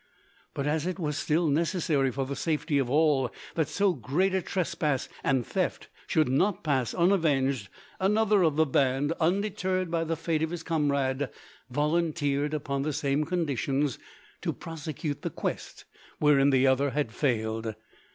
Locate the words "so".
3.67-3.93